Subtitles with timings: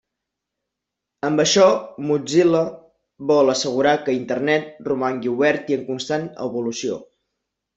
[1.27, 1.65] Amb això,
[2.11, 2.61] Mozilla
[3.33, 6.99] vol assegurar que Internet romangui obert i en constant evolució.